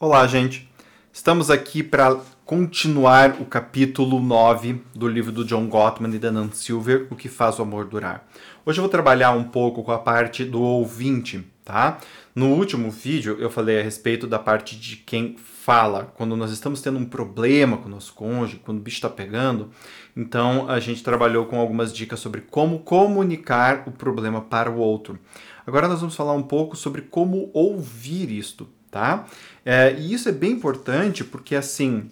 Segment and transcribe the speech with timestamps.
[0.00, 0.70] Olá, gente.
[1.12, 6.52] Estamos aqui para continuar o capítulo 9 do livro do John Gottman e da Nan
[6.52, 8.24] Silver, O que faz o amor durar.
[8.64, 11.98] Hoje eu vou trabalhar um pouco com a parte do ouvinte, tá?
[12.32, 16.80] No último vídeo eu falei a respeito da parte de quem fala, quando nós estamos
[16.80, 19.70] tendo um problema com o nosso cônjuge, quando o bicho está pegando.
[20.16, 25.18] Então a gente trabalhou com algumas dicas sobre como comunicar o problema para o outro.
[25.66, 29.26] Agora nós vamos falar um pouco sobre como ouvir isto, tá?
[29.64, 32.10] É, e isso é bem importante porque, assim,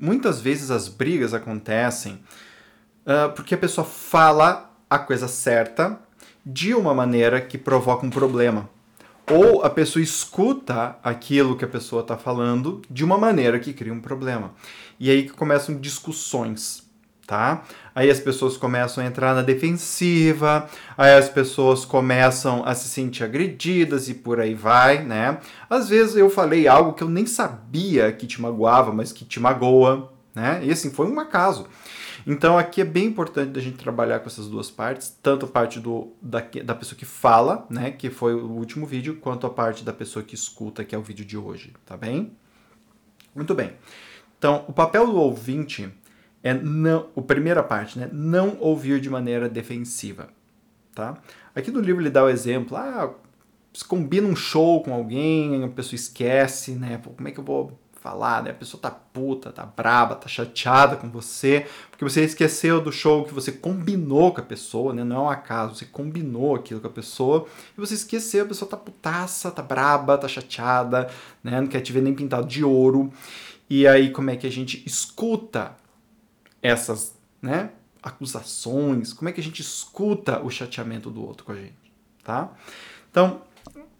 [0.00, 2.20] muitas vezes as brigas acontecem
[3.04, 5.98] uh, porque a pessoa fala a coisa certa
[6.44, 8.68] de uma maneira que provoca um problema.
[9.30, 13.92] Ou a pessoa escuta aquilo que a pessoa está falando de uma maneira que cria
[13.92, 14.54] um problema.
[14.98, 16.87] E aí que começam discussões
[17.28, 17.62] tá?
[17.94, 23.22] Aí as pessoas começam a entrar na defensiva, aí as pessoas começam a se sentir
[23.22, 25.38] agredidas e por aí vai, né?
[25.68, 29.38] Às vezes eu falei algo que eu nem sabia que te magoava, mas que te
[29.38, 30.60] magoa, né?
[30.62, 31.66] E assim, foi um acaso.
[32.26, 35.78] Então aqui é bem importante a gente trabalhar com essas duas partes, tanto a parte
[35.78, 39.84] do, da, da pessoa que fala, né, que foi o último vídeo, quanto a parte
[39.84, 42.32] da pessoa que escuta, que é o vídeo de hoje, tá bem?
[43.34, 43.72] Muito bem.
[44.38, 45.92] Então, o papel do ouvinte
[46.48, 48.08] é não, a primeira parte, né?
[48.12, 50.28] Não ouvir de maneira defensiva,
[50.94, 51.16] tá?
[51.54, 53.12] Aqui no livro ele dá o exemplo, ah,
[53.72, 56.98] você combina um show com alguém, a pessoa esquece, né?
[56.98, 58.50] Pô, como é que eu vou falar, né?
[58.50, 63.24] A pessoa tá puta, tá braba, tá chateada com você, porque você esqueceu do show
[63.24, 65.04] que você combinou com a pessoa, né?
[65.04, 67.46] Não é um acaso, você combinou aquilo com a pessoa
[67.76, 71.10] e você esqueceu, a pessoa tá putaça, tá braba, tá chateada,
[71.42, 71.60] né?
[71.60, 73.12] Não quer te ver nem pintado de ouro.
[73.68, 75.76] E aí, como é que a gente escuta
[76.62, 77.70] essas né,
[78.02, 81.92] acusações, como é que a gente escuta o chateamento do outro com a gente,
[82.22, 82.52] tá?
[83.10, 83.42] Então,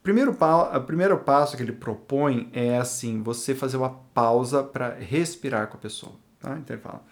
[0.02, 5.68] primeiro, o primeiro passo que ele propõe é assim, você fazer uma pausa para respirar
[5.68, 6.56] com a pessoa, tá?
[6.58, 7.04] Então ele fala,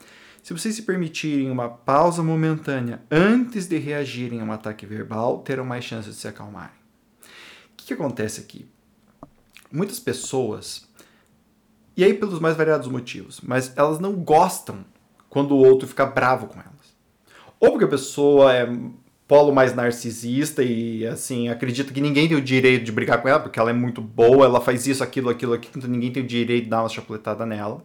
[0.42, 5.64] se vocês se permitirem uma pausa momentânea antes de reagirem a um ataque verbal, terão
[5.64, 6.76] mais chances de se acalmarem.
[7.72, 8.68] O que, que acontece aqui?
[9.72, 10.88] Muitas pessoas,
[11.96, 14.84] e aí pelos mais variados motivos, mas elas não gostam
[15.36, 16.96] quando o outro fica bravo com elas.
[17.60, 18.66] Ou porque a pessoa é
[19.28, 23.40] polo mais narcisista e assim acredita que ninguém tem o direito de brigar com ela
[23.40, 26.26] porque ela é muito boa, ela faz isso, aquilo, aquilo, aquilo, então ninguém tem o
[26.26, 27.84] direito de dar uma chapuletada nela.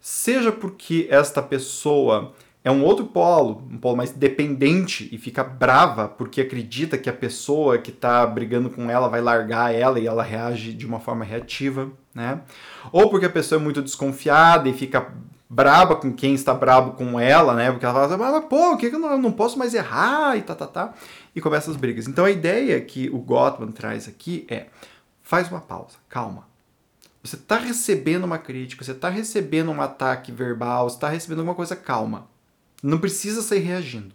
[0.00, 6.08] Seja porque esta pessoa é um outro polo, um polo mais dependente e fica brava
[6.08, 10.24] porque acredita que a pessoa que está brigando com ela vai largar ela e ela
[10.24, 12.40] reage de uma forma reativa, né?
[12.90, 15.12] Ou porque a pessoa é muito desconfiada e fica
[15.54, 17.70] braba com quem está brabo com ela, né?
[17.70, 20.36] Porque ela fala, mas pô, o que, que eu não, eu não posso mais errar
[20.36, 20.94] e tá, tá, tá.
[21.34, 22.08] E começa as brigas.
[22.08, 24.66] Então a ideia que o Gottman traz aqui é:
[25.22, 26.48] faz uma pausa, calma.
[27.22, 31.54] Você está recebendo uma crítica, você está recebendo um ataque verbal, você está recebendo alguma
[31.54, 32.26] coisa, calma.
[32.82, 34.12] Não precisa sair reagindo.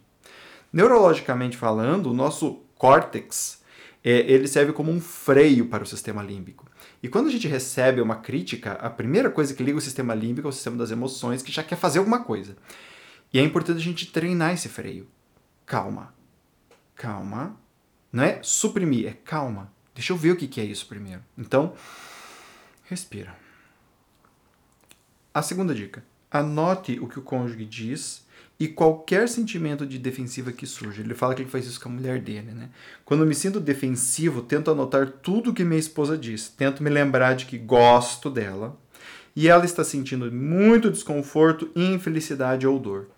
[0.72, 3.60] Neurologicamente falando, o nosso córtex
[4.04, 6.69] é, ele serve como um freio para o sistema límbico.
[7.02, 10.46] E quando a gente recebe uma crítica, a primeira coisa que liga o sistema límbico
[10.46, 12.56] é o sistema das emoções, que já quer fazer alguma coisa.
[13.32, 15.08] E é importante a gente treinar esse freio.
[15.64, 16.14] Calma.
[16.94, 17.56] Calma.
[18.12, 19.72] Não é suprimir, é calma.
[19.94, 21.22] Deixa eu ver o que é isso primeiro.
[21.38, 21.74] Então,
[22.84, 23.34] respira.
[25.32, 28.26] A segunda dica: anote o que o cônjuge diz
[28.60, 31.00] e qualquer sentimento de defensiva que surja.
[31.00, 32.68] Ele fala que ele faz isso com a mulher dele, né?
[33.06, 37.46] Quando me sinto defensivo, tento anotar tudo que minha esposa diz, tento me lembrar de
[37.46, 38.78] que gosto dela
[39.34, 43.08] e ela está sentindo muito desconforto, infelicidade ou dor.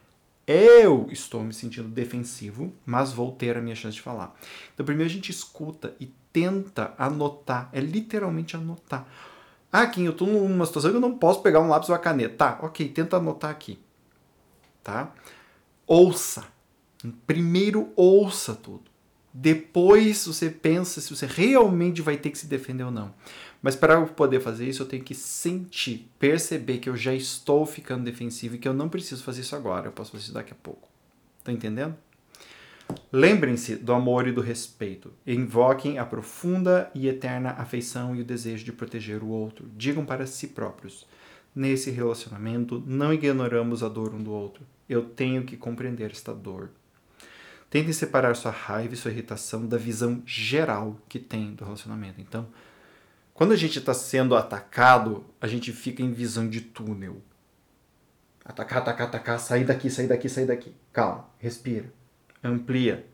[0.47, 4.37] Eu estou me sentindo defensivo, mas vou ter a minha chance de falar.
[4.73, 9.09] Então, primeiro a gente escuta e tenta anotar, é literalmente anotar.
[9.73, 11.99] Ah, Kim, eu estou numa situação que eu não posso pegar um lápis ou a
[11.99, 12.35] caneta.
[12.37, 13.81] Tá, ok, tenta anotar aqui
[14.83, 15.15] tá?
[15.87, 16.45] Ouça.
[17.27, 18.93] Primeiro ouça tudo.
[19.35, 23.15] Depois você pensa se você realmente vai ter que se defender ou não.
[23.63, 27.65] Mas para eu poder fazer isso, eu tenho que sentir, perceber que eu já estou
[27.65, 30.53] ficando defensivo e que eu não preciso fazer isso agora, eu posso fazer isso daqui
[30.53, 30.89] a pouco.
[31.43, 31.97] Tá entendendo?
[33.11, 35.13] Lembrem-se do amor e do respeito.
[35.27, 39.71] Invoquem a profunda e eterna afeição e o desejo de proteger o outro.
[39.77, 41.07] Digam para si próprios:
[41.55, 44.67] Nesse relacionamento, não ignoramos a dor um do outro.
[44.89, 46.71] Eu tenho que compreender esta dor.
[47.69, 52.21] Tentem separar sua raiva e sua irritação da visão geral que tem do relacionamento.
[52.21, 52.47] Então,
[53.35, 57.23] quando a gente está sendo atacado, a gente fica em visão de túnel.
[58.45, 60.75] Atacar, atacar, atacar, sair daqui, sair daqui, sair daqui.
[60.93, 61.93] Calma, respira,
[62.43, 63.07] amplia.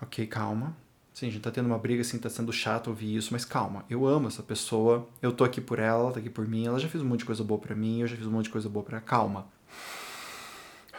[0.00, 0.76] Ok, calma.
[1.12, 3.84] Sim, a gente tá tendo uma briga assim, tá sendo chato ouvir isso, mas calma,
[3.88, 6.78] eu amo essa pessoa, eu tô aqui por ela, ela tá aqui por mim, ela
[6.78, 8.50] já fez um monte de coisa boa para mim, eu já fiz um monte de
[8.50, 9.46] coisa boa para calma.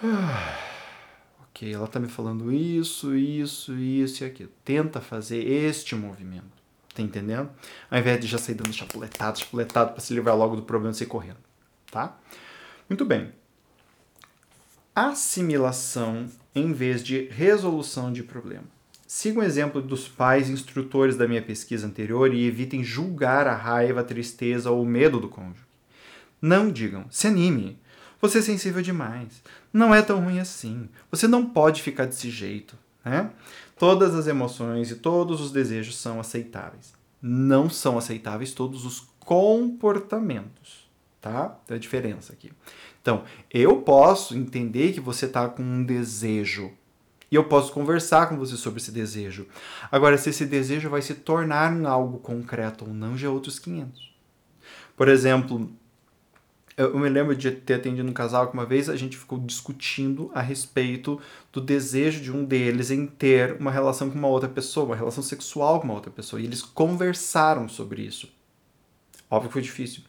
[1.50, 4.52] ok, ela tá me falando isso, isso, isso e aquilo.
[4.64, 6.64] Tenta fazer este movimento.
[6.94, 7.50] Tá entendendo?
[7.90, 10.96] Ao invés de já sair dando chapuletado, chapuletado para se livrar logo do problema e
[10.96, 11.40] sair correndo.
[11.90, 12.16] Tá?
[12.88, 13.32] Muito bem.
[14.96, 18.73] Assimilação em vez de resolução de problema.
[19.16, 24.02] Siga o exemplo dos pais instrutores da minha pesquisa anterior e evitem julgar a raiva,
[24.02, 25.62] a tristeza ou o medo do cônjuge.
[26.42, 27.78] Não digam, se anime,
[28.20, 32.76] você é sensível demais, não é tão ruim assim, você não pode ficar desse jeito.
[33.06, 33.30] Né?
[33.78, 36.96] Todas as emoções e todos os desejos são aceitáveis.
[37.22, 40.90] Não são aceitáveis todos os comportamentos,
[41.22, 41.50] tá?
[41.68, 42.52] Tem a diferença aqui.
[43.00, 46.72] Então, eu posso entender que você está com um desejo,
[47.34, 49.48] e eu posso conversar com você sobre esse desejo.
[49.92, 53.58] Agora, se esse desejo vai se tornar em algo concreto ou não, já é outros
[53.58, 54.14] 500.
[54.96, 55.68] Por exemplo,
[56.78, 60.30] eu me lembro de ter atendido um casal que uma vez a gente ficou discutindo
[60.36, 61.20] a respeito
[61.52, 65.24] do desejo de um deles em ter uma relação com uma outra pessoa, uma relação
[65.24, 66.40] sexual com uma outra pessoa.
[66.40, 68.32] E eles conversaram sobre isso.
[69.30, 70.04] Óbvio que foi difícil.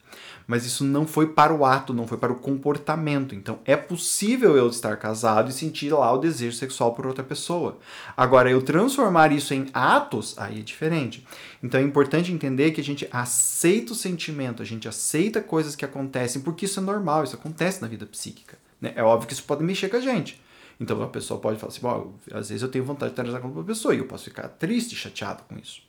[0.46, 3.34] Mas isso não foi para o ato, não foi para o comportamento.
[3.34, 7.78] Então é possível eu estar casado e sentir lá o desejo sexual por outra pessoa.
[8.16, 11.26] Agora, eu transformar isso em atos, aí é diferente.
[11.62, 15.84] Então é importante entender que a gente aceita o sentimento, a gente aceita coisas que
[15.84, 18.58] acontecem, porque isso é normal, isso acontece na vida psíquica.
[18.81, 18.93] Né?
[18.94, 20.40] É óbvio que isso pode mexer com a gente.
[20.78, 23.49] Então a pessoa pode falar assim: Bom, às vezes eu tenho vontade de transar com
[23.49, 25.82] outra pessoa e eu posso ficar triste, chateado com isso.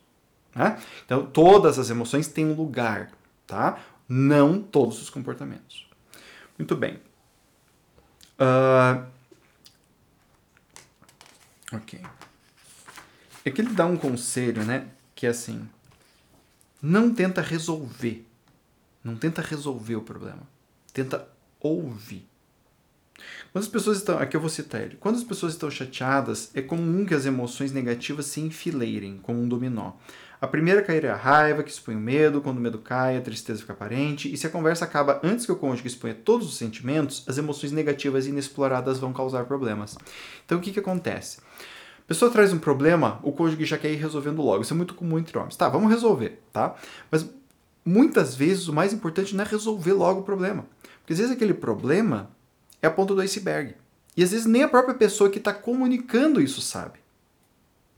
[0.56, 0.80] Né?
[1.04, 3.12] Então todas as emoções têm um lugar
[3.46, 3.80] tá?
[4.08, 5.88] Não todos os comportamentos.
[6.58, 7.00] Muito bem.
[8.38, 9.06] Uh...
[11.72, 12.00] Ok.
[13.44, 14.88] É que ele dá um conselho, né?
[15.14, 15.68] Que é assim:
[16.80, 18.26] não tenta resolver.
[19.02, 20.42] Não tenta resolver o problema.
[20.92, 21.28] Tenta
[21.60, 22.28] ouvir.
[23.52, 24.18] Quando as pessoas estão.
[24.18, 24.96] Aqui eu vou citar ele.
[24.96, 29.48] Quando as pessoas estão chateadas, é comum que as emoções negativas se enfileirem como um
[29.48, 29.92] dominó.
[30.40, 33.22] A primeira cair é a raiva, que expõe o medo, quando o medo cai, a
[33.22, 36.56] tristeza fica aparente, e se a conversa acaba antes que o cônjuge exponha todos os
[36.56, 39.96] sentimentos, as emoções negativas e inexploradas vão causar problemas.
[40.44, 41.38] Então o que, que acontece?
[41.38, 44.62] A pessoa traz um problema, o cônjuge já quer ir resolvendo logo.
[44.62, 45.56] Isso é muito comum entre homens.
[45.56, 46.76] Tá, vamos resolver, tá?
[47.10, 47.28] Mas
[47.84, 50.66] muitas vezes o mais importante não é resolver logo o problema.
[51.00, 52.30] Porque às vezes aquele problema
[52.80, 53.74] é a ponta do iceberg.
[54.16, 57.00] E às vezes nem a própria pessoa que está comunicando isso sabe.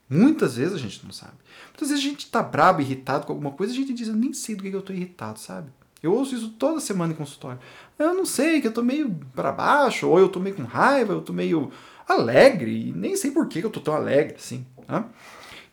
[0.08, 1.34] Muitas vezes a gente não sabe.
[1.68, 4.32] Muitas vezes a gente tá brabo, irritado com alguma coisa, a gente diz, eu nem
[4.32, 5.70] sei do que eu tô irritado, sabe?
[6.02, 7.58] Eu ouço isso toda semana em consultório.
[7.98, 11.12] Eu não sei, que eu tô meio para baixo, ou eu tô meio com raiva,
[11.12, 11.70] eu tô meio
[12.08, 14.64] alegre, e nem sei por que eu tô tão alegre assim.
[14.86, 15.08] Tá?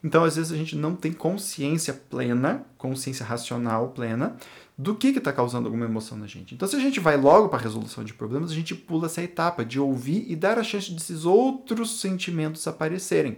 [0.03, 4.35] Então, às vezes, a gente não tem consciência plena, consciência racional plena,
[4.77, 6.53] do que está causando alguma emoção na gente.
[6.53, 9.23] Então, se a gente vai logo para a resolução de problemas, a gente pula essa
[9.23, 13.37] etapa de ouvir e dar a chance desses outros sentimentos aparecerem.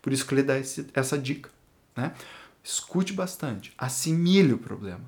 [0.00, 1.50] Por isso que ele dá esse, essa dica.
[1.96, 2.12] Né?
[2.62, 5.04] Escute bastante, assimile o problema.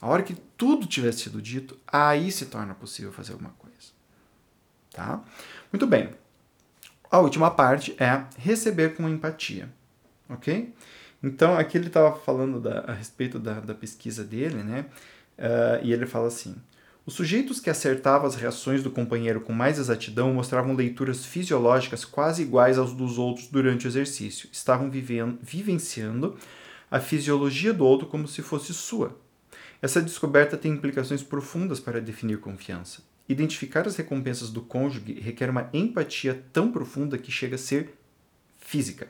[0.00, 3.92] A hora que tudo tiver sido dito, aí se torna possível fazer alguma coisa.
[4.90, 5.22] Tá?
[5.72, 6.14] Muito bem.
[7.10, 9.68] A última parte é receber com empatia.
[10.28, 10.74] Ok?
[11.22, 14.86] Então, aqui ele estava falando da, a respeito da, da pesquisa dele, né?
[15.38, 16.56] Uh, e ele fala assim:
[17.04, 22.42] os sujeitos que acertavam as reações do companheiro com mais exatidão mostravam leituras fisiológicas quase
[22.42, 24.48] iguais aos dos outros durante o exercício.
[24.52, 26.36] Estavam vivendo, vivenciando
[26.88, 29.18] a fisiologia do outro como se fosse sua.
[29.80, 33.02] Essa descoberta tem implicações profundas para definir confiança.
[33.28, 37.94] Identificar as recompensas do cônjuge requer uma empatia tão profunda que chega a ser
[38.60, 39.08] física.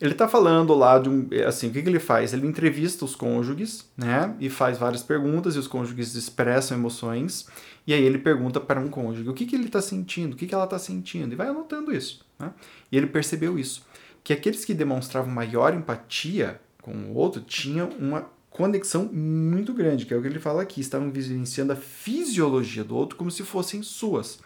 [0.00, 1.28] Ele está falando lá de um.
[1.46, 2.32] Assim, o que, que, ele faz?
[2.32, 4.34] Ele entrevista os cônjuges, né?
[4.40, 7.46] E faz várias perguntas, e os cônjuges expressam emoções.
[7.86, 10.46] E aí ele pergunta para um cônjuge o que, que ele está sentindo, o que,
[10.46, 12.24] que ela está sentindo, e vai anotando isso.
[12.38, 12.50] Né?
[12.90, 13.86] E ele percebeu isso.
[14.22, 20.14] Que aqueles que demonstravam maior empatia com o outro tinham uma conexão muito grande, que
[20.14, 23.82] é o que ele fala aqui, estavam vivenciando a fisiologia do outro como se fossem
[23.82, 24.38] suas.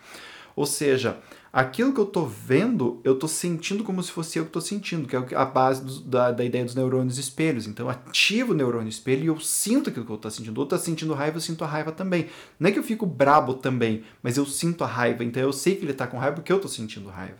[0.58, 1.20] Ou seja,
[1.52, 5.06] aquilo que eu estou vendo, eu estou sentindo como se fosse eu que estou sentindo,
[5.06, 7.68] que é a base do, da, da ideia dos neurônios espelhos.
[7.68, 10.58] Então, ativo o neurônio espelho e eu sinto aquilo que eu estou sentindo.
[10.58, 12.26] O outro está sentindo raiva, eu sinto a raiva também.
[12.58, 15.22] Não é que eu fico brabo também, mas eu sinto a raiva.
[15.22, 17.38] Então, eu sei que ele está com raiva porque eu estou sentindo raiva.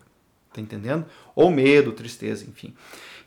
[0.53, 1.05] Tá entendendo?
[1.35, 2.73] Ou medo, tristeza, enfim.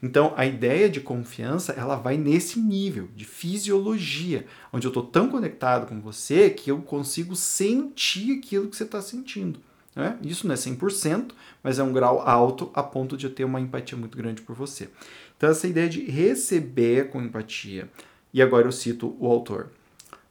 [0.01, 5.27] Então, a ideia de confiança, ela vai nesse nível de fisiologia, onde eu estou tão
[5.27, 9.59] conectado com você que eu consigo sentir aquilo que você está sentindo.
[9.95, 10.17] Né?
[10.21, 11.31] Isso não é 100%,
[11.61, 14.55] mas é um grau alto a ponto de eu ter uma empatia muito grande por
[14.55, 14.89] você.
[15.37, 17.89] Então, essa ideia de receber com empatia,
[18.33, 19.71] e agora eu cito o autor: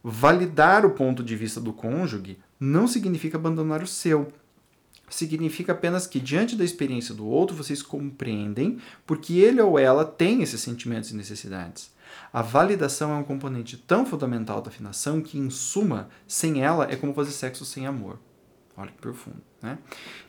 [0.02, 4.32] validar o ponto de vista do cônjuge não significa abandonar o seu.
[5.08, 10.40] Significa apenas que, diante da experiência do outro, vocês compreendem porque ele ou ela tem
[10.40, 11.90] esses sentimentos e necessidades.
[12.32, 16.94] A validação é um componente tão fundamental da afinação que, em suma, sem ela é
[16.94, 18.20] como fazer sexo sem amor.
[18.80, 19.78] Olha que profundo, né?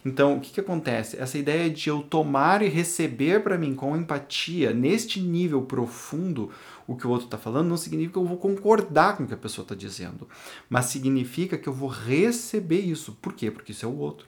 [0.03, 1.15] Então, o que, que acontece?
[1.17, 6.51] Essa ideia de eu tomar e receber para mim com empatia, neste nível profundo,
[6.85, 9.33] o que o outro está falando, não significa que eu vou concordar com o que
[9.33, 10.27] a pessoa está dizendo,
[10.69, 13.13] mas significa que eu vou receber isso.
[13.21, 13.49] Por quê?
[13.49, 14.27] Porque isso é o outro.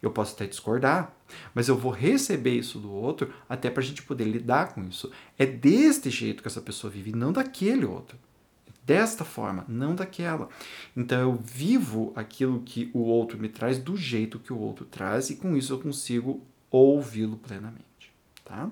[0.00, 1.14] Eu posso até discordar,
[1.54, 5.12] mas eu vou receber isso do outro até para a gente poder lidar com isso.
[5.38, 8.16] É deste jeito que essa pessoa vive, não daquele outro.
[8.84, 10.48] Desta forma, não daquela.
[10.96, 15.30] Então eu vivo aquilo que o outro me traz do jeito que o outro traz
[15.30, 18.12] e com isso eu consigo ouvi-lo plenamente.
[18.44, 18.68] Tá?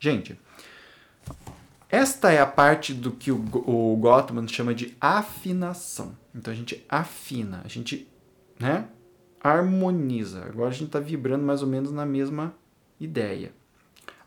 [0.00, 0.38] Gente,
[1.88, 6.16] esta é a parte do que o, o Gottman chama de afinação.
[6.34, 8.08] Então a gente afina, a gente
[8.58, 8.88] né,
[9.40, 10.44] harmoniza.
[10.44, 12.52] Agora a gente está vibrando mais ou menos na mesma
[12.98, 13.52] ideia.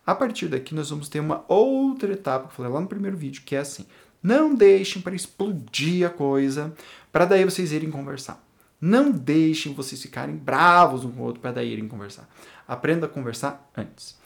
[0.05, 3.17] A partir daqui nós vamos ter uma outra etapa que eu falei lá no primeiro
[3.17, 3.85] vídeo, que é assim:
[4.21, 6.73] não deixem para explodir a coisa,
[7.11, 8.43] para daí vocês irem conversar.
[8.81, 12.29] Não deixem vocês ficarem bravos um com o outro para daí irem conversar.
[12.67, 14.17] Aprenda a conversar antes.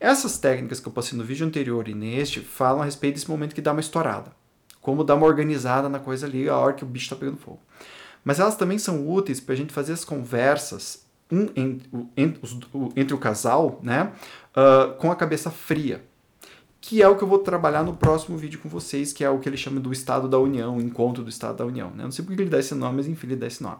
[0.00, 3.54] Essas técnicas que eu passei no vídeo anterior e neste falam a respeito desse momento
[3.54, 4.32] que dá uma estourada.
[4.80, 7.60] Como dar uma organizada na coisa ali a hora que o bicho está pegando fogo.
[8.24, 11.48] Mas elas também são úteis para a gente fazer as conversas um,
[12.16, 12.40] entre,
[12.96, 14.12] entre, o casal né,
[14.56, 16.04] uh, com a cabeça fria
[16.86, 19.38] que é o que eu vou trabalhar no próximo vídeo com vocês, que é o
[19.38, 21.88] que ele chama do Estado da União, encontro do Estado da União.
[21.90, 22.04] Né?
[22.04, 23.78] Não sei porque ele dá esse nome, mas enfim, ele dá esse nome.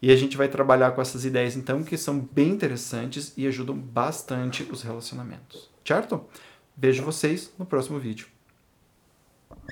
[0.00, 3.76] E a gente vai trabalhar com essas ideias, então, que são bem interessantes e ajudam
[3.76, 5.68] bastante os relacionamentos.
[5.84, 6.24] Certo?
[6.74, 8.26] Vejo vocês no próximo vídeo.